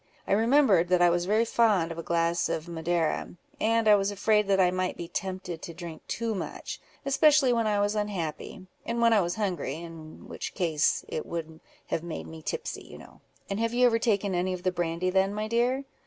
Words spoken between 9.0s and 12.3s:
I was hungry, in which case it would have made